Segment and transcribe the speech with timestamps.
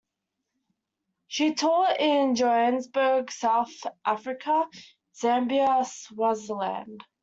[1.27, 4.65] She taught in Johannesburg, South Africa,
[5.15, 7.05] Zambia, Swaziland.